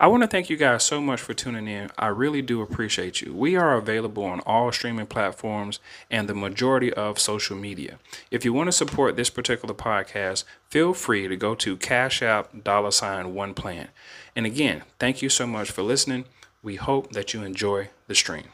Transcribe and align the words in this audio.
I 0.00 0.06
want 0.06 0.22
to 0.22 0.26
thank 0.26 0.48
you 0.48 0.56
guys 0.56 0.82
so 0.82 0.98
much 0.98 1.20
for 1.20 1.34
tuning 1.34 1.68
in. 1.68 1.90
I 1.98 2.06
really 2.06 2.40
do 2.40 2.62
appreciate 2.62 3.20
you. 3.20 3.34
We 3.34 3.54
are 3.54 3.76
available 3.76 4.24
on 4.24 4.40
all 4.40 4.72
streaming 4.72 5.04
platforms 5.04 5.78
and 6.10 6.26
the 6.26 6.34
majority 6.34 6.90
of 6.90 7.18
social 7.18 7.54
media. 7.54 7.98
If 8.30 8.42
you 8.42 8.54
want 8.54 8.68
to 8.68 8.72
support 8.72 9.16
this 9.16 9.28
particular 9.28 9.74
podcast, 9.74 10.44
feel 10.70 10.94
free 10.94 11.28
to 11.28 11.36
go 11.36 11.54
to 11.56 11.76
Cash 11.76 12.22
App 12.22 12.64
dollar 12.64 12.92
sign 12.92 13.34
one 13.34 13.52
plan. 13.52 13.88
And 14.34 14.46
again, 14.46 14.84
thank 14.98 15.20
you 15.20 15.28
so 15.28 15.46
much 15.46 15.70
for 15.70 15.82
listening. 15.82 16.24
We 16.62 16.76
hope 16.76 17.12
that 17.12 17.34
you 17.34 17.42
enjoy 17.42 17.90
the 18.06 18.14
stream. 18.14 18.44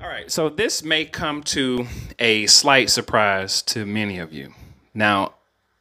All 0.00 0.06
right, 0.06 0.30
so 0.30 0.48
this 0.48 0.84
may 0.84 1.06
come 1.06 1.42
to 1.42 1.88
a 2.20 2.46
slight 2.46 2.88
surprise 2.88 3.62
to 3.62 3.84
many 3.84 4.20
of 4.20 4.32
you. 4.32 4.54
Now, 4.94 5.34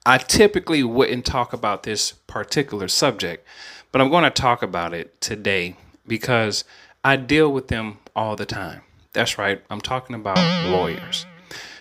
I 0.08 0.18
typically 0.18 0.84
wouldn't 0.84 1.24
talk 1.24 1.54
about 1.54 1.84
this 1.84 2.14
particular 2.14 2.88
subject 2.88 3.48
but 3.94 4.02
I'm 4.02 4.10
going 4.10 4.26
to 4.26 4.32
talk 4.32 4.62
about 4.62 4.94
it 4.94 5.22
today 5.22 5.78
because 6.06 6.66
I 7.06 7.16
deal 7.16 7.54
with 7.54 7.70
them 7.70 8.00
all 8.16 8.36
the 8.36 8.46
time. 8.46 8.82
That's 9.14 9.38
right, 9.38 9.64
I'm 9.70 9.80
talking 9.80 10.16
about 10.16 10.38
lawyers. 10.68 11.26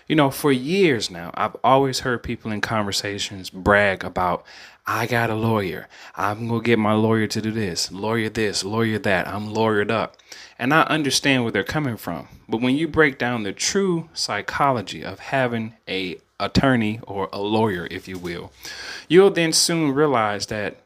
You 0.06 0.16
know, 0.16 0.30
for 0.30 0.52
years 0.52 1.10
now, 1.10 1.30
I've 1.32 1.56
always 1.64 2.00
heard 2.00 2.22
people 2.22 2.52
in 2.52 2.60
conversations 2.60 3.48
brag 3.48 4.04
about, 4.04 4.44
I 4.86 5.06
got 5.06 5.30
a 5.30 5.34
lawyer. 5.34 5.88
I'm 6.14 6.48
going 6.48 6.60
to 6.60 6.66
get 6.66 6.78
my 6.78 6.92
lawyer 6.92 7.26
to 7.28 7.40
do 7.40 7.50
this, 7.50 7.90
lawyer 7.90 8.28
this, 8.28 8.62
lawyer 8.62 8.98
that. 8.98 9.26
I'm 9.26 9.48
lawyered 9.54 9.90
up. 9.90 10.16
And 10.58 10.74
I 10.74 10.82
understand 10.82 11.44
where 11.44 11.52
they're 11.52 11.64
coming 11.64 11.96
from. 11.96 12.28
But 12.46 12.60
when 12.60 12.76
you 12.76 12.88
break 12.88 13.16
down 13.16 13.44
the 13.44 13.52
true 13.52 14.10
psychology 14.12 15.02
of 15.02 15.18
having 15.18 15.74
a 15.88 16.18
attorney 16.38 17.00
or 17.04 17.30
a 17.32 17.40
lawyer, 17.40 17.88
if 17.90 18.06
you 18.06 18.18
will, 18.18 18.52
you'll 19.08 19.30
then 19.30 19.52
soon 19.54 19.94
realize 19.94 20.46
that 20.46 20.76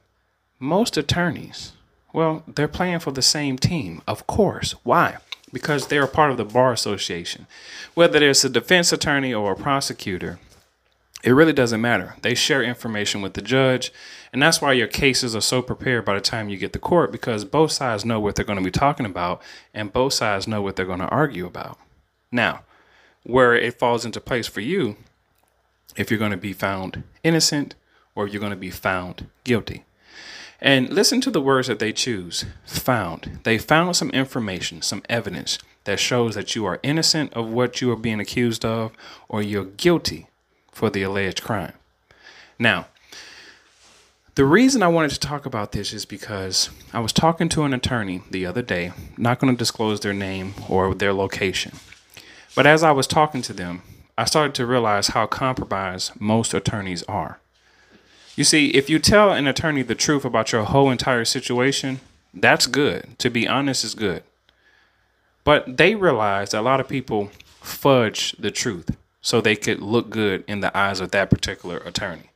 most 0.58 0.96
attorneys, 0.96 1.72
well, 2.12 2.42
they're 2.46 2.68
playing 2.68 3.00
for 3.00 3.10
the 3.10 3.22
same 3.22 3.58
team, 3.58 4.02
of 4.06 4.26
course. 4.26 4.74
Why? 4.82 5.16
Because 5.52 5.86
they're 5.86 6.04
a 6.04 6.08
part 6.08 6.30
of 6.30 6.36
the 6.36 6.44
Bar 6.44 6.72
Association. 6.72 7.46
Whether 7.94 8.22
it's 8.28 8.44
a 8.44 8.48
defense 8.48 8.92
attorney 8.92 9.34
or 9.34 9.52
a 9.52 9.56
prosecutor, 9.56 10.38
it 11.22 11.32
really 11.32 11.52
doesn't 11.52 11.80
matter. 11.80 12.16
They 12.22 12.34
share 12.34 12.62
information 12.62 13.20
with 13.20 13.34
the 13.34 13.42
judge, 13.42 13.92
and 14.32 14.42
that's 14.42 14.60
why 14.60 14.72
your 14.72 14.86
cases 14.86 15.34
are 15.34 15.40
so 15.40 15.60
prepared 15.62 16.04
by 16.04 16.14
the 16.14 16.20
time 16.20 16.48
you 16.48 16.56
get 16.56 16.72
to 16.72 16.78
court 16.78 17.12
because 17.12 17.44
both 17.44 17.72
sides 17.72 18.04
know 18.04 18.20
what 18.20 18.36
they're 18.36 18.44
going 18.44 18.58
to 18.58 18.64
be 18.64 18.70
talking 18.70 19.06
about 19.06 19.42
and 19.74 19.92
both 19.92 20.12
sides 20.12 20.46
know 20.46 20.62
what 20.62 20.76
they're 20.76 20.86
going 20.86 21.00
to 21.00 21.08
argue 21.08 21.46
about. 21.46 21.78
Now, 22.30 22.62
where 23.24 23.54
it 23.54 23.78
falls 23.78 24.04
into 24.04 24.20
place 24.20 24.46
for 24.46 24.60
you, 24.60 24.96
if 25.96 26.10
you're 26.10 26.18
going 26.18 26.30
to 26.30 26.36
be 26.36 26.52
found 26.52 27.02
innocent 27.22 27.74
or 28.14 28.26
you're 28.26 28.40
going 28.40 28.50
to 28.50 28.56
be 28.56 28.70
found 28.70 29.28
guilty. 29.44 29.84
And 30.60 30.90
listen 30.90 31.20
to 31.22 31.30
the 31.30 31.40
words 31.40 31.68
that 31.68 31.78
they 31.78 31.92
choose 31.92 32.44
found. 32.64 33.40
They 33.44 33.58
found 33.58 33.96
some 33.96 34.10
information, 34.10 34.82
some 34.82 35.02
evidence 35.08 35.58
that 35.84 36.00
shows 36.00 36.34
that 36.34 36.54
you 36.54 36.64
are 36.64 36.80
innocent 36.82 37.32
of 37.34 37.48
what 37.48 37.80
you 37.80 37.90
are 37.92 37.96
being 37.96 38.20
accused 38.20 38.64
of 38.64 38.92
or 39.28 39.42
you're 39.42 39.64
guilty 39.64 40.28
for 40.72 40.90
the 40.90 41.02
alleged 41.02 41.42
crime. 41.42 41.74
Now, 42.58 42.86
the 44.34 44.44
reason 44.44 44.82
I 44.82 44.88
wanted 44.88 45.12
to 45.12 45.20
talk 45.20 45.46
about 45.46 45.72
this 45.72 45.94
is 45.94 46.04
because 46.04 46.68
I 46.92 47.00
was 47.00 47.12
talking 47.12 47.48
to 47.50 47.62
an 47.62 47.72
attorney 47.72 48.22
the 48.30 48.44
other 48.44 48.60
day, 48.60 48.92
not 49.16 49.38
going 49.38 49.54
to 49.54 49.58
disclose 49.58 50.00
their 50.00 50.12
name 50.12 50.54
or 50.68 50.94
their 50.94 51.14
location. 51.14 51.72
But 52.54 52.66
as 52.66 52.82
I 52.82 52.92
was 52.92 53.06
talking 53.06 53.40
to 53.42 53.54
them, 53.54 53.82
I 54.18 54.24
started 54.24 54.54
to 54.56 54.66
realize 54.66 55.08
how 55.08 55.26
compromised 55.26 56.20
most 56.20 56.52
attorneys 56.52 57.02
are. 57.04 57.40
You 58.36 58.44
see, 58.44 58.68
if 58.68 58.90
you 58.90 58.98
tell 58.98 59.32
an 59.32 59.46
attorney 59.46 59.80
the 59.80 59.94
truth 59.94 60.24
about 60.24 60.52
your 60.52 60.64
whole 60.64 60.90
entire 60.90 61.24
situation, 61.24 62.00
that's 62.34 62.66
good. 62.66 63.18
To 63.18 63.30
be 63.30 63.48
honest, 63.48 63.82
is 63.82 63.94
good. 63.94 64.22
But 65.42 65.78
they 65.78 65.94
realize 65.94 66.50
that 66.50 66.60
a 66.60 66.62
lot 66.62 66.78
of 66.78 66.86
people 66.88 67.30
fudge 67.62 68.32
the 68.38 68.50
truth 68.50 68.94
so 69.22 69.40
they 69.40 69.56
could 69.56 69.80
look 69.80 70.10
good 70.10 70.44
in 70.46 70.60
the 70.60 70.76
eyes 70.76 71.00
of 71.00 71.12
that 71.12 71.30
particular 71.30 71.78
attorney. 71.78 72.30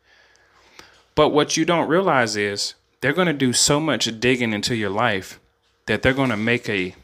But 1.15 1.29
what 1.31 1.59
you 1.59 1.67
don't 1.67 1.89
realize 1.89 2.35
is 2.35 2.75
they're 3.01 3.13
going 3.13 3.27
to 3.27 3.35
do 3.35 3.53
so 3.53 3.79
much 3.79 4.21
digging 4.21 4.55
into 4.55 4.75
your 4.75 4.91
life 4.91 5.39
that 5.85 6.01
they're 6.01 6.15
going 6.15 6.31
to 6.31 6.37
make 6.37 6.69
a 6.69 6.95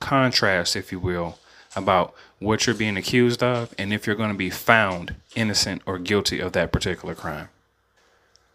contrast, 0.00 0.74
if 0.74 0.90
you 0.90 0.98
will, 0.98 1.38
about 1.76 2.14
what 2.40 2.66
you're 2.66 2.74
being 2.74 2.96
accused 2.96 3.44
of 3.44 3.72
and 3.78 3.92
if 3.92 4.06
you're 4.06 4.16
going 4.16 4.32
to 4.32 4.36
be 4.36 4.50
found 4.50 5.14
innocent 5.36 5.82
or 5.86 5.98
guilty 5.98 6.40
of 6.40 6.52
that 6.52 6.72
particular 6.72 7.14
crime. 7.14 7.48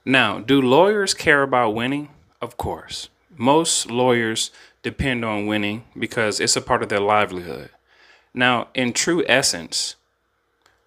Now, 0.07 0.37
do 0.37 0.61
lawyers 0.61 1.15
care 1.15 1.41
about 1.41 1.73
winning? 1.73 2.09
Of 2.39 2.57
course. 2.57 3.09
Most 3.35 3.89
lawyers 3.89 4.51
depend 4.83 5.25
on 5.25 5.47
winning 5.47 5.83
because 5.97 6.39
it's 6.39 6.55
a 6.55 6.61
part 6.61 6.83
of 6.83 6.89
their 6.89 6.99
livelihood. 6.99 7.71
Now, 8.31 8.67
in 8.75 8.93
true 8.93 9.23
essence, 9.27 9.95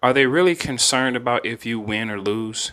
are 0.01 0.13
they 0.13 0.25
really 0.25 0.55
concerned 0.55 1.17
about 1.17 1.45
if 1.45 1.65
you 1.65 1.81
win 1.81 2.09
or 2.09 2.21
lose? 2.21 2.71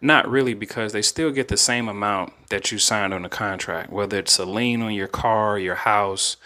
Not 0.00 0.28
really, 0.28 0.54
because 0.54 0.92
they 0.92 1.02
still 1.02 1.30
get 1.30 1.48
the 1.48 1.58
same 1.58 1.88
amount 1.88 2.32
that 2.48 2.72
you 2.72 2.78
signed 2.78 3.12
on 3.12 3.22
the 3.22 3.28
contract, 3.28 3.92
whether 3.92 4.18
it's 4.18 4.38
a 4.38 4.46
lien 4.46 4.80
on 4.80 4.94
your 4.94 5.08
car, 5.08 5.58
your 5.58 5.74
house, 5.74 6.38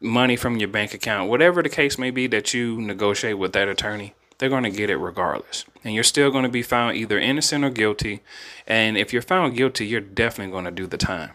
money 0.00 0.36
from 0.36 0.58
your 0.58 0.68
bank 0.68 0.92
account, 0.92 1.30
whatever 1.30 1.62
the 1.62 1.70
case 1.70 1.96
may 1.96 2.10
be 2.10 2.26
that 2.26 2.52
you 2.52 2.80
negotiate 2.80 3.38
with 3.38 3.54
that 3.54 3.68
attorney 3.68 4.12
they're 4.38 4.48
going 4.48 4.64
to 4.64 4.70
get 4.70 4.90
it 4.90 4.96
regardless. 4.96 5.64
And 5.84 5.94
you're 5.94 6.04
still 6.04 6.30
going 6.30 6.44
to 6.44 6.48
be 6.48 6.62
found 6.62 6.96
either 6.96 7.18
innocent 7.18 7.64
or 7.64 7.70
guilty. 7.70 8.20
And 8.66 8.96
if 8.96 9.12
you're 9.12 9.22
found 9.22 9.56
guilty, 9.56 9.86
you're 9.86 10.00
definitely 10.00 10.52
going 10.52 10.64
to 10.64 10.70
do 10.70 10.86
the 10.86 10.98
time. 10.98 11.30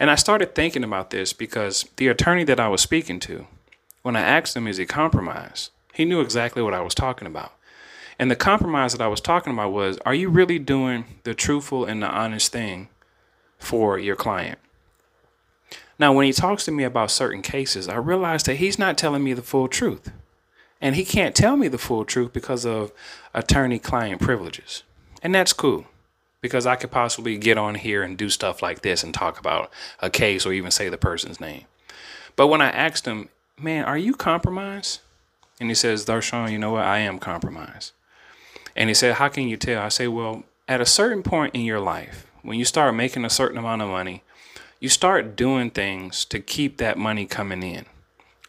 And 0.00 0.10
I 0.10 0.16
started 0.16 0.54
thinking 0.54 0.84
about 0.84 1.10
this 1.10 1.32
because 1.32 1.88
the 1.96 2.08
attorney 2.08 2.44
that 2.44 2.58
I 2.58 2.68
was 2.68 2.80
speaking 2.80 3.20
to, 3.20 3.46
when 4.02 4.16
I 4.16 4.20
asked 4.20 4.56
him, 4.56 4.66
is 4.66 4.76
he 4.76 4.86
compromised? 4.86 5.70
He 5.92 6.04
knew 6.04 6.20
exactly 6.20 6.62
what 6.62 6.74
I 6.74 6.80
was 6.80 6.94
talking 6.94 7.28
about. 7.28 7.52
And 8.18 8.30
the 8.30 8.36
compromise 8.36 8.92
that 8.92 9.02
I 9.02 9.08
was 9.08 9.20
talking 9.20 9.52
about 9.52 9.72
was 9.72 9.98
are 9.98 10.14
you 10.14 10.28
really 10.28 10.58
doing 10.58 11.04
the 11.24 11.34
truthful 11.34 11.84
and 11.84 12.02
the 12.02 12.08
honest 12.08 12.52
thing 12.52 12.88
for 13.58 13.98
your 13.98 14.16
client? 14.16 14.58
Now, 15.98 16.12
when 16.12 16.26
he 16.26 16.32
talks 16.32 16.64
to 16.64 16.72
me 16.72 16.82
about 16.82 17.10
certain 17.10 17.42
cases, 17.42 17.88
I 17.88 17.96
realize 17.96 18.42
that 18.44 18.56
he's 18.56 18.78
not 18.78 18.98
telling 18.98 19.22
me 19.22 19.32
the 19.32 19.42
full 19.42 19.68
truth. 19.68 20.10
And 20.84 20.96
he 20.96 21.04
can't 21.06 21.34
tell 21.34 21.56
me 21.56 21.68
the 21.68 21.78
full 21.78 22.04
truth 22.04 22.34
because 22.34 22.66
of 22.66 22.92
attorney 23.32 23.78
client 23.78 24.20
privileges. 24.20 24.82
And 25.22 25.34
that's 25.34 25.54
cool 25.54 25.86
because 26.42 26.66
I 26.66 26.76
could 26.76 26.90
possibly 26.90 27.38
get 27.38 27.56
on 27.56 27.76
here 27.76 28.02
and 28.02 28.18
do 28.18 28.28
stuff 28.28 28.60
like 28.60 28.82
this 28.82 29.02
and 29.02 29.14
talk 29.14 29.40
about 29.40 29.72
a 30.00 30.10
case 30.10 30.44
or 30.44 30.52
even 30.52 30.70
say 30.70 30.90
the 30.90 30.98
person's 30.98 31.40
name. 31.40 31.64
But 32.36 32.48
when 32.48 32.60
I 32.60 32.68
asked 32.68 33.06
him, 33.06 33.30
man, 33.58 33.86
are 33.86 33.96
you 33.96 34.12
compromised? 34.12 35.00
And 35.58 35.70
he 35.70 35.74
says, 35.74 36.04
Darshaun, 36.04 36.52
you 36.52 36.58
know 36.58 36.72
what? 36.72 36.84
I 36.84 36.98
am 36.98 37.18
compromised. 37.18 37.92
And 38.76 38.90
he 38.90 38.94
said, 38.94 39.14
how 39.14 39.28
can 39.28 39.48
you 39.48 39.56
tell? 39.56 39.82
I 39.82 39.88
say, 39.88 40.06
well, 40.06 40.44
at 40.68 40.82
a 40.82 40.86
certain 40.86 41.22
point 41.22 41.54
in 41.54 41.62
your 41.62 41.80
life, 41.80 42.26
when 42.42 42.58
you 42.58 42.66
start 42.66 42.94
making 42.94 43.24
a 43.24 43.30
certain 43.30 43.56
amount 43.56 43.80
of 43.80 43.88
money, 43.88 44.22
you 44.80 44.90
start 44.90 45.34
doing 45.34 45.70
things 45.70 46.26
to 46.26 46.40
keep 46.40 46.76
that 46.76 46.98
money 46.98 47.24
coming 47.24 47.62
in. 47.62 47.86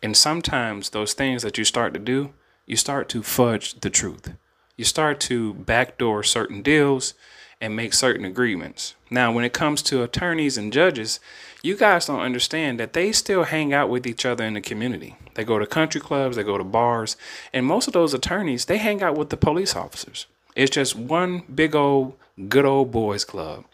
And 0.01 0.15
sometimes 0.15 0.89
those 0.89 1.13
things 1.13 1.41
that 1.43 1.57
you 1.57 1.63
start 1.63 1.93
to 1.93 1.99
do, 1.99 2.33
you 2.65 2.75
start 2.75 3.09
to 3.09 3.23
fudge 3.23 3.79
the 3.79 3.89
truth. 3.89 4.33
You 4.77 4.85
start 4.85 5.19
to 5.21 5.53
backdoor 5.53 6.23
certain 6.23 6.61
deals 6.61 7.13
and 7.61 7.75
make 7.75 7.93
certain 7.93 8.25
agreements. 8.25 8.95
Now, 9.09 9.31
when 9.31 9.45
it 9.45 9.53
comes 9.53 9.81
to 9.83 10.03
attorneys 10.03 10.57
and 10.57 10.73
judges, 10.73 11.19
you 11.63 11.75
guys 11.75 12.05
don't 12.05 12.19
understand 12.19 12.79
that 12.79 12.93
they 12.93 13.11
still 13.11 13.45
hang 13.45 13.73
out 13.73 13.89
with 13.89 14.05
each 14.05 14.25
other 14.25 14.43
in 14.43 14.53
the 14.53 14.61
community. 14.61 15.15
They 15.35 15.43
go 15.43 15.57
to 15.57 15.65
country 15.65 16.01
clubs, 16.01 16.35
they 16.35 16.43
go 16.43 16.57
to 16.57 16.63
bars, 16.63 17.15
and 17.53 17.65
most 17.65 17.87
of 17.87 17.93
those 17.93 18.13
attorneys, 18.13 18.65
they 18.65 18.77
hang 18.77 19.01
out 19.01 19.17
with 19.17 19.29
the 19.29 19.37
police 19.37 19.75
officers. 19.75 20.27
It's 20.55 20.71
just 20.71 20.95
one 20.95 21.43
big 21.53 21.75
old 21.75 22.17
good 22.49 22.65
old 22.65 22.91
boys 22.91 23.25
club. 23.25 23.65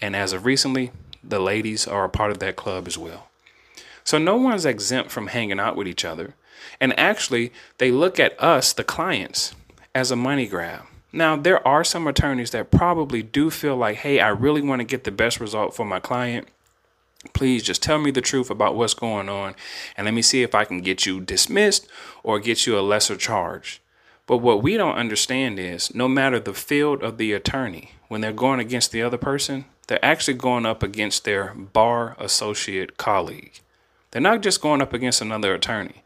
And 0.00 0.16
as 0.16 0.32
of 0.32 0.44
recently, 0.44 0.90
the 1.22 1.40
ladies 1.40 1.86
are 1.86 2.04
a 2.04 2.08
part 2.08 2.30
of 2.30 2.38
that 2.40 2.56
club 2.56 2.86
as 2.86 2.98
well. 2.98 3.29
So 4.10 4.18
no 4.18 4.34
one's 4.34 4.66
exempt 4.66 5.12
from 5.12 5.28
hanging 5.28 5.60
out 5.60 5.76
with 5.76 5.86
each 5.86 6.04
other. 6.04 6.34
And 6.80 6.98
actually, 6.98 7.52
they 7.78 7.92
look 7.92 8.18
at 8.18 8.34
us, 8.42 8.72
the 8.72 8.82
clients, 8.82 9.54
as 9.94 10.10
a 10.10 10.16
money 10.16 10.48
grab. 10.48 10.82
Now, 11.12 11.36
there 11.36 11.64
are 11.64 11.84
some 11.84 12.08
attorneys 12.08 12.50
that 12.50 12.72
probably 12.72 13.22
do 13.22 13.50
feel 13.50 13.76
like, 13.76 13.98
hey, 13.98 14.18
I 14.18 14.30
really 14.30 14.62
want 14.62 14.80
to 14.80 14.84
get 14.84 15.04
the 15.04 15.12
best 15.12 15.38
result 15.38 15.76
for 15.76 15.84
my 15.84 16.00
client. 16.00 16.48
Please 17.34 17.62
just 17.62 17.84
tell 17.84 18.00
me 18.00 18.10
the 18.10 18.20
truth 18.20 18.50
about 18.50 18.74
what's 18.74 18.94
going 18.94 19.28
on 19.28 19.54
and 19.96 20.06
let 20.06 20.14
me 20.14 20.22
see 20.22 20.42
if 20.42 20.56
I 20.56 20.64
can 20.64 20.80
get 20.80 21.06
you 21.06 21.20
dismissed 21.20 21.86
or 22.24 22.40
get 22.40 22.66
you 22.66 22.76
a 22.76 22.80
lesser 22.80 23.14
charge. 23.14 23.80
But 24.26 24.38
what 24.38 24.60
we 24.60 24.76
don't 24.76 24.96
understand 24.96 25.60
is 25.60 25.94
no 25.94 26.08
matter 26.08 26.40
the 26.40 26.52
field 26.52 27.04
of 27.04 27.16
the 27.16 27.32
attorney, 27.32 27.92
when 28.08 28.22
they're 28.22 28.32
going 28.32 28.58
against 28.58 28.90
the 28.90 29.02
other 29.02 29.18
person, 29.18 29.66
they're 29.86 30.04
actually 30.04 30.34
going 30.34 30.66
up 30.66 30.82
against 30.82 31.24
their 31.24 31.54
bar 31.54 32.16
associate 32.18 32.96
colleague. 32.96 33.60
They're 34.10 34.22
not 34.22 34.42
just 34.42 34.60
going 34.60 34.82
up 34.82 34.92
against 34.92 35.20
another 35.20 35.54
attorney. 35.54 36.02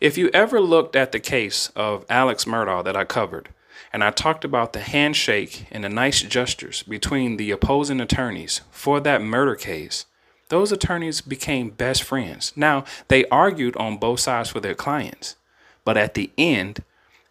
If 0.00 0.16
you 0.18 0.30
ever 0.32 0.60
looked 0.60 0.94
at 0.94 1.12
the 1.12 1.20
case 1.20 1.70
of 1.74 2.04
Alex 2.08 2.44
Murdaugh 2.44 2.84
that 2.84 2.96
I 2.96 3.04
covered, 3.04 3.48
and 3.92 4.02
I 4.02 4.10
talked 4.10 4.44
about 4.44 4.72
the 4.72 4.80
handshake 4.80 5.66
and 5.70 5.84
the 5.84 5.88
nice 5.88 6.22
gestures 6.22 6.82
between 6.82 7.36
the 7.36 7.50
opposing 7.50 8.00
attorneys 8.00 8.62
for 8.70 9.00
that 9.00 9.22
murder 9.22 9.54
case, 9.54 10.06
those 10.48 10.72
attorneys 10.72 11.20
became 11.20 11.70
best 11.70 12.02
friends. 12.02 12.52
Now, 12.56 12.84
they 13.08 13.24
argued 13.26 13.76
on 13.76 13.98
both 13.98 14.20
sides 14.20 14.50
for 14.50 14.60
their 14.60 14.74
clients, 14.74 15.36
but 15.84 15.96
at 15.96 16.14
the 16.14 16.30
end, 16.38 16.82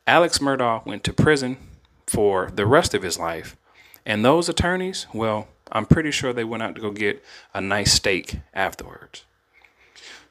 Alex 0.07 0.39
Murdaugh 0.39 0.85
went 0.85 1.03
to 1.05 1.13
prison 1.13 1.57
for 2.05 2.51
the 2.53 2.65
rest 2.65 2.93
of 2.93 3.03
his 3.03 3.17
life. 3.17 3.55
And 4.05 4.25
those 4.25 4.49
attorneys, 4.49 5.07
well, 5.13 5.47
I'm 5.71 5.85
pretty 5.85 6.11
sure 6.11 6.33
they 6.33 6.43
went 6.43 6.63
out 6.63 6.75
to 6.75 6.81
go 6.81 6.91
get 6.91 7.23
a 7.53 7.61
nice 7.61 7.93
steak 7.93 8.39
afterwards. 8.53 9.23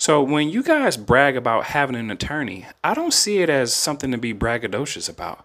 So 0.00 0.23
when 0.23 0.49
you 0.49 0.62
guys 0.62 0.97
brag 0.97 1.37
about 1.37 1.64
having 1.64 1.94
an 1.94 2.11
attorney, 2.11 2.64
I 2.82 2.94
don't 2.94 3.12
see 3.12 3.43
it 3.43 3.50
as 3.50 3.75
something 3.75 4.11
to 4.12 4.17
be 4.17 4.32
braggadocious 4.32 5.11
about. 5.11 5.44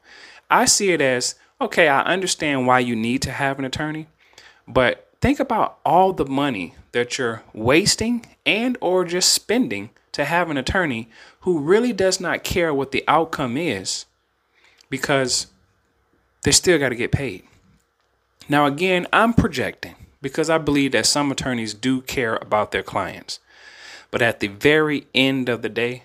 I 0.50 0.64
see 0.64 0.94
it 0.94 1.02
as 1.02 1.36
okay, 1.60 1.90
I 1.90 2.04
understand 2.04 2.66
why 2.66 2.80
you 2.80 2.96
need 2.96 3.22
to 3.24 3.32
have 3.32 3.60
an 3.60 3.66
attorney, 3.66 4.08
but 4.66 5.10
think 5.20 5.42
about 5.42 5.78
all 5.86 6.14
the 6.14 6.26
money 6.26 6.74
that 6.94 7.18
you're 7.18 7.44
wasting 7.54 8.28
and 8.46 8.78
or 8.80 9.04
just 9.04 9.34
spending 9.34 9.90
to 10.14 10.24
have 10.24 10.50
an 10.50 10.56
attorney 10.56 11.10
who 11.42 11.60
really 11.60 11.92
does 11.92 12.22
not 12.22 12.46
care 12.46 12.74
what 12.74 12.94
the 12.94 13.04
outcome 13.10 13.58
is 13.58 14.06
because 14.90 15.48
they 16.44 16.52
still 16.54 16.80
got 16.80 16.90
to 16.90 16.96
get 16.96 17.12
paid. 17.12 17.44
Now 18.48 18.68
again, 18.68 19.06
I'm 19.12 19.34
projecting 19.34 19.96
because 20.22 20.50
I 20.50 20.60
believe 20.60 20.94
that 20.94 21.08
some 21.08 21.30
attorneys 21.30 21.74
do 21.74 22.00
care 22.00 22.38
about 22.38 22.72
their 22.72 22.84
clients. 22.84 23.42
But 24.16 24.22
at 24.22 24.40
the 24.40 24.48
very 24.48 25.08
end 25.14 25.50
of 25.50 25.62
the 25.62 25.68
day, 25.68 26.04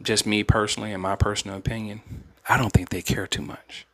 just 0.00 0.24
me 0.24 0.44
personally, 0.44 0.92
in 0.92 1.00
my 1.00 1.16
personal 1.16 1.56
opinion, 1.56 2.02
I 2.48 2.56
don't 2.56 2.72
think 2.72 2.90
they 2.90 3.02
care 3.02 3.26
too 3.26 3.42
much. 3.42 3.84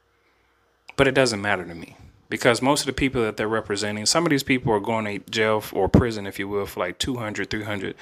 But 0.94 1.08
it 1.08 1.14
doesn't 1.14 1.40
matter 1.40 1.64
to 1.64 1.74
me 1.74 1.96
because 2.28 2.60
most 2.60 2.80
of 2.80 2.86
the 2.86 2.92
people 2.92 3.22
that 3.22 3.38
they're 3.38 3.48
representing, 3.48 4.04
some 4.04 4.26
of 4.26 4.30
these 4.30 4.42
people 4.42 4.74
are 4.74 4.78
going 4.78 5.06
to 5.06 5.30
jail 5.30 5.64
or 5.72 5.88
prison, 5.88 6.26
if 6.26 6.38
you 6.38 6.48
will, 6.48 6.66
for 6.66 6.80
like 6.80 6.98
200, 6.98 7.48
300, 7.48 7.96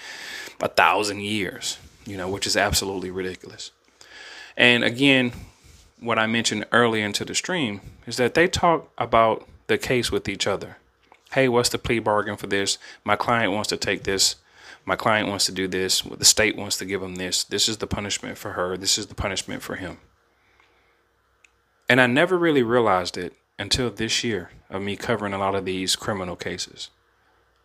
1,000 0.58 1.20
years, 1.20 1.78
you 2.04 2.16
know, 2.16 2.28
which 2.28 2.44
is 2.44 2.56
absolutely 2.56 3.12
ridiculous. 3.12 3.70
And 4.56 4.82
again, 4.82 5.30
what 6.00 6.18
I 6.18 6.26
mentioned 6.26 6.66
earlier 6.72 7.06
into 7.06 7.24
the 7.24 7.36
stream 7.36 7.80
is 8.08 8.16
that 8.16 8.34
they 8.34 8.48
talk 8.48 8.90
about 8.98 9.46
the 9.68 9.78
case 9.78 10.10
with 10.10 10.28
each 10.28 10.48
other. 10.48 10.78
Hey, 11.30 11.48
what's 11.48 11.68
the 11.68 11.78
plea 11.78 12.00
bargain 12.00 12.36
for 12.36 12.48
this? 12.48 12.76
My 13.04 13.14
client 13.14 13.52
wants 13.52 13.68
to 13.68 13.76
take 13.76 14.02
this 14.02 14.34
my 14.88 14.96
client 14.96 15.28
wants 15.28 15.44
to 15.44 15.52
do 15.52 15.68
this, 15.68 16.00
the 16.00 16.24
state 16.24 16.56
wants 16.56 16.78
to 16.78 16.86
give 16.86 17.02
him 17.02 17.16
this. 17.16 17.44
This 17.44 17.68
is 17.68 17.76
the 17.76 17.86
punishment 17.86 18.38
for 18.38 18.52
her, 18.52 18.74
this 18.74 18.96
is 18.96 19.08
the 19.08 19.14
punishment 19.14 19.62
for 19.62 19.76
him. 19.76 19.98
And 21.90 22.00
I 22.00 22.06
never 22.06 22.38
really 22.38 22.62
realized 22.62 23.18
it 23.18 23.34
until 23.58 23.90
this 23.90 24.24
year 24.24 24.50
of 24.70 24.80
me 24.80 24.96
covering 24.96 25.34
a 25.34 25.38
lot 25.38 25.54
of 25.54 25.66
these 25.66 25.94
criminal 25.94 26.36
cases 26.36 26.88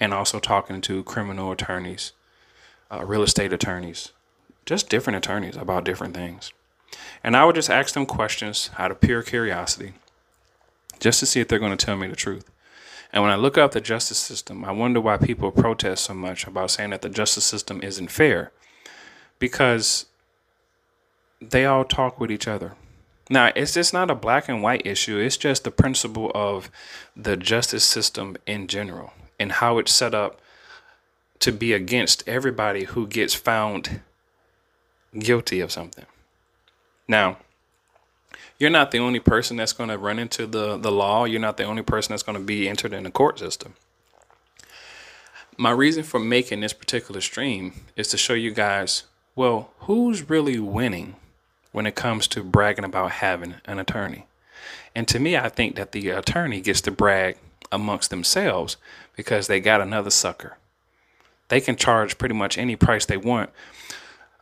and 0.02 0.14
also 0.14 0.38
talking 0.38 0.82
to 0.82 1.02
criminal 1.06 1.50
attorneys, 1.50 2.12
uh, 2.92 3.06
real 3.06 3.24
estate 3.24 3.54
attorneys, 3.54 4.12
just 4.66 4.90
different 4.90 5.16
attorneys 5.16 5.56
about 5.56 5.86
different 5.86 6.14
things. 6.14 6.52
And 7.24 7.38
I 7.38 7.46
would 7.46 7.56
just 7.56 7.70
ask 7.70 7.94
them 7.94 8.06
questions 8.06 8.70
out 8.78 8.92
of 8.92 9.00
pure 9.00 9.24
curiosity 9.24 9.94
just 11.00 11.22
to 11.22 11.26
see 11.26 11.40
if 11.40 11.48
they're 11.48 11.58
going 11.58 11.76
to 11.76 11.86
tell 11.86 11.96
me 11.96 12.08
the 12.08 12.18
truth. 12.18 12.50
And 13.14 13.22
when 13.22 13.32
I 13.32 13.36
look 13.36 13.60
up 13.60 13.72
the 13.72 13.82
justice 13.82 14.18
system, 14.18 14.66
I 14.66 14.72
wonder 14.72 15.00
why 15.00 15.18
people 15.18 15.52
protest 15.52 16.06
so 16.06 16.16
much 16.16 16.48
about 16.48 16.72
saying 16.72 16.90
that 16.90 17.04
the 17.04 17.10
justice 17.10 17.46
system 17.46 17.80
isn't 17.84 18.10
fair. 18.10 18.52
Because 19.38 20.08
they 21.40 21.66
all 21.66 21.86
talk 21.86 22.20
with 22.20 22.32
each 22.32 22.48
other. 22.48 22.74
Now, 23.30 23.52
it's 23.56 23.76
just 23.76 23.94
not 23.94 24.10
a 24.10 24.16
black 24.16 24.50
and 24.50 24.64
white 24.64 24.86
issue, 24.86 25.18
it's 25.18 25.38
just 25.38 25.64
the 25.64 25.72
principle 25.72 26.32
of 26.34 26.70
the 27.16 27.38
justice 27.38 27.84
system 27.84 28.36
in 28.46 28.68
general 28.68 29.14
and 29.40 29.54
how 29.54 29.78
it's 29.78 29.94
set 29.94 30.14
up 30.14 30.42
to 31.40 31.52
be 31.52 31.74
against 31.74 32.28
everybody 32.28 32.86
who 32.86 33.08
gets 33.08 33.34
found 33.34 34.02
guilty 35.18 35.60
of 35.60 35.72
something. 35.72 36.06
Now, 37.08 37.38
you're 38.60 38.70
not 38.70 38.92
the 38.92 39.00
only 39.00 39.20
person 39.20 39.58
that's 39.58 39.74
going 39.74 39.90
to 39.90 39.98
run 39.98 40.20
into 40.20 40.46
the, 40.46 40.78
the 40.78 40.92
law. 40.92 41.26
You're 41.26 41.42
not 41.42 41.58
the 41.58 41.64
only 41.64 41.82
person 41.84 42.14
that's 42.14 42.24
going 42.24 42.38
to 42.38 42.44
be 42.44 42.70
entered 42.70 42.94
in 42.94 43.04
the 43.04 43.12
court 43.12 43.40
system. 43.40 43.74
My 45.58 45.72
reason 45.72 46.04
for 46.04 46.20
making 46.20 46.62
this 46.62 46.74
particular 46.74 47.22
stream 47.22 47.74
is 47.96 48.08
to 48.10 48.18
show 48.18 48.34
you 48.34 48.52
guys 48.52 49.04
well, 49.36 49.72
who's 49.80 50.30
really 50.30 50.60
winning 50.60 51.16
when 51.72 51.88
it 51.88 51.96
comes 51.96 52.28
to 52.28 52.44
bragging 52.44 52.86
about 52.86 53.12
having 53.12 53.56
an 53.66 53.80
attorney? 53.80 54.28
And 54.94 55.08
to 55.08 55.20
me, 55.20 55.36
I 55.36 55.50
think 55.50 55.76
that 55.76 55.92
the 55.92 56.10
attorney 56.10 56.62
gets 56.62 56.82
to 56.82 56.92
brag 56.92 57.38
amongst 57.72 58.12
themselves 58.12 58.78
because 59.16 59.48
they 59.48 59.60
got 59.60 59.82
another 59.82 60.12
sucker. 60.12 60.58
They 61.48 61.60
can 61.60 61.76
charge 61.76 62.20
pretty 62.20 62.36
much 62.36 62.60
any 62.60 62.76
price 62.76 63.06
they 63.06 63.18
want, 63.18 63.50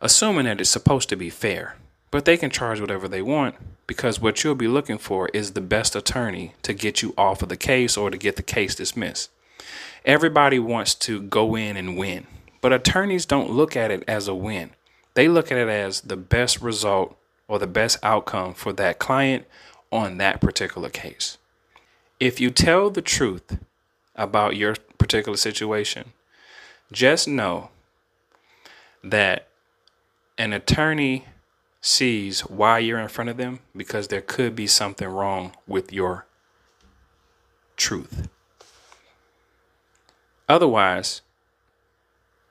assuming 0.00 0.44
that 0.44 0.60
it's 0.60 0.68
supposed 0.68 1.08
to 1.08 1.16
be 1.16 1.30
fair. 1.30 1.76
But 2.10 2.26
they 2.26 2.36
can 2.36 2.50
charge 2.50 2.78
whatever 2.78 3.08
they 3.08 3.22
want 3.22 3.54
because 3.86 4.20
what 4.20 4.42
you'll 4.42 4.54
be 4.54 4.68
looking 4.68 4.98
for 4.98 5.28
is 5.28 5.52
the 5.52 5.60
best 5.60 5.96
attorney 5.96 6.54
to 6.62 6.72
get 6.72 7.02
you 7.02 7.14
off 7.18 7.42
of 7.42 7.48
the 7.48 7.56
case 7.56 7.96
or 7.96 8.10
to 8.10 8.16
get 8.16 8.36
the 8.36 8.42
case 8.42 8.74
dismissed. 8.74 9.30
Everybody 10.04 10.58
wants 10.58 10.94
to 10.96 11.22
go 11.22 11.54
in 11.54 11.76
and 11.76 11.96
win, 11.96 12.26
but 12.60 12.72
attorneys 12.72 13.26
don't 13.26 13.50
look 13.50 13.76
at 13.76 13.90
it 13.90 14.04
as 14.08 14.28
a 14.28 14.34
win. 14.34 14.70
They 15.14 15.28
look 15.28 15.52
at 15.52 15.58
it 15.58 15.68
as 15.68 16.00
the 16.00 16.16
best 16.16 16.60
result 16.60 17.16
or 17.48 17.58
the 17.58 17.66
best 17.66 17.98
outcome 18.02 18.54
for 18.54 18.72
that 18.72 18.98
client 18.98 19.46
on 19.90 20.16
that 20.18 20.40
particular 20.40 20.88
case. 20.88 21.38
If 22.18 22.40
you 22.40 22.50
tell 22.50 22.88
the 22.88 23.02
truth 23.02 23.58
about 24.16 24.56
your 24.56 24.76
particular 24.98 25.36
situation, 25.36 26.12
just 26.90 27.28
know 27.28 27.70
that 29.04 29.48
an 30.38 30.52
attorney 30.52 31.26
sees 31.84 32.42
why 32.42 32.78
you're 32.78 33.00
in 33.00 33.08
front 33.08 33.28
of 33.28 33.36
them 33.36 33.58
because 33.76 34.06
there 34.06 34.20
could 34.20 34.54
be 34.54 34.68
something 34.68 35.08
wrong 35.08 35.52
with 35.66 35.92
your 35.92 36.26
truth. 37.76 38.28
Otherwise, 40.48 41.22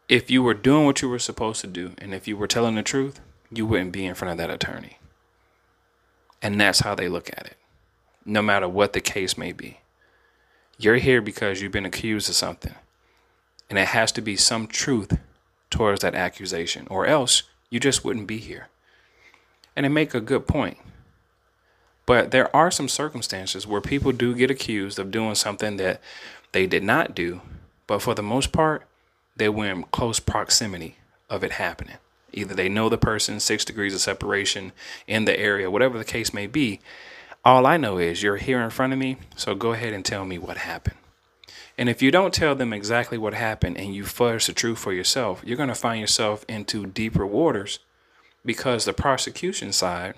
if 0.09 0.29
you 0.29 0.43
were 0.43 0.53
doing 0.53 0.85
what 0.85 1.01
you 1.01 1.07
were 1.07 1.17
supposed 1.17 1.61
to 1.61 1.67
do 1.67 1.93
and 1.97 2.13
if 2.13 2.27
you 2.27 2.35
were 2.35 2.47
telling 2.47 2.75
the 2.75 2.83
truth, 2.83 3.21
you 3.49 3.65
wouldn't 3.65 3.93
be 3.93 4.05
in 4.05 4.15
front 4.15 4.33
of 4.33 4.37
that 4.37 4.53
attorney. 4.53 4.97
And 6.41 6.59
that's 6.59 6.81
how 6.81 6.93
they 6.93 7.07
look 7.07 7.29
at 7.29 7.45
it, 7.45 7.57
no 8.25 8.41
matter 8.41 8.67
what 8.67 8.91
the 8.91 9.01
case 9.01 9.37
may 9.37 9.53
be. 9.53 9.79
You're 10.77 10.97
here 10.97 11.21
because 11.21 11.61
you've 11.61 11.71
been 11.71 11.85
accused 11.85 12.27
of 12.27 12.35
something, 12.35 12.75
and 13.69 13.79
it 13.79 13.89
has 13.89 14.11
to 14.13 14.21
be 14.21 14.35
some 14.35 14.67
truth 14.67 15.19
towards 15.69 16.01
that 16.01 16.15
accusation, 16.15 16.87
or 16.89 17.05
else 17.05 17.43
you 17.69 17.79
just 17.79 18.03
wouldn't 18.03 18.27
be 18.27 18.39
here 18.39 18.67
and 19.75 19.83
they 19.83 19.89
make 19.89 20.13
a 20.13 20.21
good 20.21 20.47
point. 20.47 20.77
But 22.05 22.31
there 22.31 22.53
are 22.55 22.71
some 22.71 22.89
circumstances 22.89 23.67
where 23.67 23.81
people 23.81 24.11
do 24.11 24.35
get 24.35 24.51
accused 24.51 24.99
of 24.99 25.11
doing 25.11 25.35
something 25.35 25.77
that 25.77 26.01
they 26.51 26.67
did 26.67 26.83
not 26.83 27.15
do, 27.15 27.41
but 27.87 28.01
for 28.01 28.13
the 28.13 28.23
most 28.23 28.51
part, 28.51 28.85
they 29.35 29.49
were 29.49 29.67
in 29.67 29.83
close 29.83 30.19
proximity 30.19 30.97
of 31.29 31.43
it 31.43 31.53
happening. 31.53 31.97
Either 32.33 32.53
they 32.53 32.69
know 32.69 32.89
the 32.89 32.97
person, 32.97 33.39
six 33.39 33.65
degrees 33.65 33.93
of 33.93 34.01
separation 34.01 34.71
in 35.07 35.25
the 35.25 35.39
area, 35.39 35.71
whatever 35.71 35.97
the 35.97 36.05
case 36.05 36.33
may 36.33 36.47
be. 36.47 36.79
All 37.43 37.65
I 37.65 37.77
know 37.77 37.97
is 37.97 38.21
you're 38.21 38.37
here 38.37 38.61
in 38.61 38.69
front 38.69 38.93
of 38.93 38.99
me, 38.99 39.17
so 39.35 39.55
go 39.55 39.73
ahead 39.73 39.93
and 39.93 40.05
tell 40.05 40.25
me 40.25 40.37
what 40.37 40.57
happened. 40.57 40.97
And 41.77 41.89
if 41.89 42.01
you 42.01 42.11
don't 42.11 42.33
tell 42.33 42.55
them 42.55 42.73
exactly 42.73 43.17
what 43.17 43.33
happened 43.33 43.77
and 43.77 43.95
you 43.95 44.03
fudge 44.03 44.45
the 44.45 44.53
truth 44.53 44.79
for 44.79 44.93
yourself, 44.93 45.41
you're 45.45 45.57
going 45.57 45.69
to 45.69 45.75
find 45.75 45.99
yourself 45.99 46.45
into 46.47 46.85
deeper 46.85 47.25
waters 47.25 47.79
because 48.45 48.85
the 48.85 48.93
prosecution 48.93 49.71
side, 49.71 50.15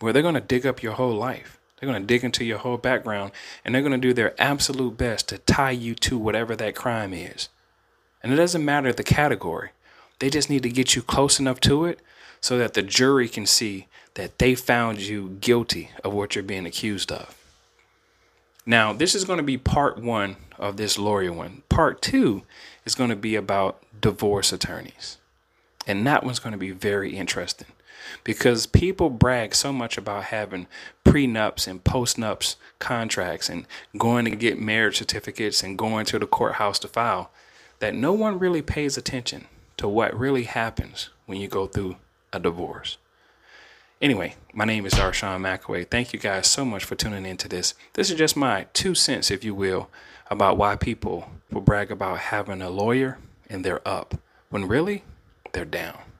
where 0.00 0.12
they're 0.12 0.22
going 0.22 0.34
to 0.34 0.40
dig 0.40 0.66
up 0.66 0.82
your 0.82 0.94
whole 0.94 1.14
life, 1.14 1.58
they're 1.76 1.88
going 1.88 2.02
to 2.02 2.06
dig 2.06 2.24
into 2.24 2.44
your 2.44 2.58
whole 2.58 2.76
background, 2.76 3.32
and 3.64 3.74
they're 3.74 3.82
going 3.82 3.92
to 3.92 3.98
do 3.98 4.12
their 4.12 4.40
absolute 4.40 4.96
best 4.96 5.28
to 5.28 5.38
tie 5.38 5.70
you 5.70 5.94
to 5.96 6.18
whatever 6.18 6.56
that 6.56 6.74
crime 6.74 7.12
is. 7.12 7.48
And 8.22 8.32
it 8.32 8.36
doesn't 8.36 8.64
matter 8.64 8.92
the 8.92 9.04
category, 9.04 9.70
they 10.18 10.30
just 10.30 10.48
need 10.48 10.62
to 10.62 10.70
get 10.70 10.94
you 10.94 11.02
close 11.02 11.38
enough 11.38 11.60
to 11.60 11.84
it 11.84 12.00
so 12.40 12.56
that 12.58 12.74
the 12.74 12.82
jury 12.82 13.28
can 13.28 13.46
see 13.46 13.86
that 14.14 14.38
they 14.38 14.54
found 14.54 15.00
you 15.00 15.36
guilty 15.40 15.90
of 16.02 16.14
what 16.14 16.34
you're 16.34 16.44
being 16.44 16.66
accused 16.66 17.10
of. 17.10 17.36
Now, 18.66 18.92
this 18.92 19.14
is 19.14 19.24
going 19.24 19.36
to 19.38 19.42
be 19.42 19.58
part 19.58 19.98
one 19.98 20.36
of 20.58 20.76
this 20.76 20.98
lawyer 20.98 21.32
one. 21.32 21.62
Part 21.68 22.00
two 22.00 22.42
is 22.86 22.94
going 22.94 23.10
to 23.10 23.16
be 23.16 23.34
about 23.34 23.82
divorce 24.00 24.52
attorneys. 24.52 25.18
And 25.86 26.06
that 26.06 26.24
one's 26.24 26.38
going 26.38 26.52
to 26.52 26.58
be 26.58 26.70
very 26.70 27.16
interesting 27.16 27.68
because 28.22 28.66
people 28.66 29.10
brag 29.10 29.54
so 29.54 29.72
much 29.72 29.96
about 29.98 30.24
having 30.24 30.66
prenups 31.04 31.66
and 31.66 31.84
postnups 31.84 32.56
contracts 32.78 33.48
and 33.48 33.66
going 33.96 34.24
to 34.24 34.36
get 34.36 34.60
marriage 34.60 34.98
certificates 34.98 35.62
and 35.62 35.78
going 35.78 36.06
to 36.06 36.18
the 36.18 36.26
courthouse 36.26 36.78
to 36.80 36.88
file 36.88 37.30
that 37.78 37.94
no 37.94 38.12
one 38.12 38.38
really 38.38 38.62
pays 38.62 38.96
attention 38.96 39.46
to 39.76 39.88
what 39.88 40.18
really 40.18 40.44
happens 40.44 41.10
when 41.26 41.40
you 41.40 41.48
go 41.48 41.66
through 41.66 41.96
a 42.32 42.38
divorce. 42.38 42.98
Anyway, 44.00 44.34
my 44.52 44.64
name 44.64 44.84
is 44.84 44.92
Darshaun 44.94 45.40
McAway. 45.40 45.88
Thank 45.88 46.12
you 46.12 46.18
guys 46.18 46.46
so 46.46 46.64
much 46.64 46.84
for 46.84 46.94
tuning 46.94 47.24
into 47.24 47.48
this. 47.48 47.74
This 47.94 48.10
is 48.10 48.18
just 48.18 48.36
my 48.36 48.66
two 48.72 48.94
cents, 48.94 49.30
if 49.30 49.44
you 49.44 49.54
will, 49.54 49.88
about 50.30 50.56
why 50.56 50.76
people 50.76 51.30
will 51.50 51.60
brag 51.60 51.90
about 51.90 52.18
having 52.18 52.60
a 52.60 52.70
lawyer 52.70 53.18
and 53.48 53.64
they're 53.64 53.86
up 53.86 54.20
when 54.50 54.66
really 54.68 55.04
they're 55.54 55.64
down. 55.64 56.13